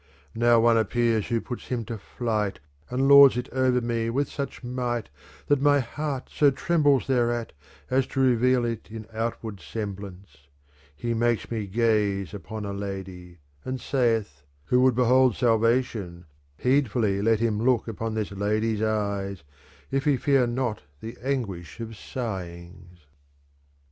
Now 0.33 0.59
one 0.59 0.77
appears 0.79 1.27
who 1.27 1.39
puts 1.41 1.67
him 1.67 1.85
to 1.85 1.99
flight 1.99 2.57
And 2.89 3.07
lords 3.07 3.37
it 3.37 3.47
over 3.51 3.81
me 3.81 4.09
with 4.09 4.31
such 4.31 4.63
might 4.63 5.09
that 5.45 5.61
my 5.61 5.79
heart 5.79 6.27
so 6.33 6.49
trembles 6.49 7.05
thereat 7.05 7.53
as 7.91 8.07
to 8.07 8.19
reveal 8.19 8.65
it 8.65 8.89
in 8.89 9.05
outward 9.13 9.59
semblance. 9.59 10.47
He 10.95 11.13
makes 11.13 11.51
me 11.51 11.67
gaze 11.67 12.33
upon 12.33 12.65
a 12.65 12.73
lady. 12.73 13.37
And 13.63 13.79
saith:' 13.79 14.41
Who 14.69 14.81
would 14.81 14.95
behold 14.95 15.35
salvation 15.35 16.25
heedfuUy 16.63 17.23
let 17.23 17.39
him 17.39 17.59
look 17.61 17.87
upon 17.87 18.15
this 18.15 18.31
lady's 18.31 18.81
eyes 18.81 19.43
if 19.91 20.05
he 20.05 20.17
fear 20.17 20.47
not 20.47 20.81
the 21.01 21.15
anguish 21.21 21.77
ofsighings.' 21.77 23.01